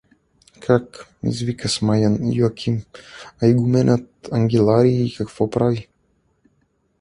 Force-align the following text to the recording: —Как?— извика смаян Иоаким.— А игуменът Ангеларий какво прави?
—Как?— 0.65 1.07
извика 1.31 1.67
смаян 1.75 2.15
Иоаким.— 2.37 2.77
А 3.39 3.41
игуменът 3.49 4.07
Ангеларий 4.37 5.15
какво 5.19 5.49
прави? 5.49 5.81